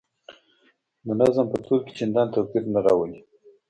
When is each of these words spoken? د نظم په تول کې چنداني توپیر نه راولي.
د 1.05 1.07
نظم 1.19 1.45
په 1.51 1.57
تول 1.65 1.79
کې 1.85 1.91
چنداني 1.99 2.31
توپیر 2.33 2.63
نه 2.73 2.79
راولي. 2.85 3.19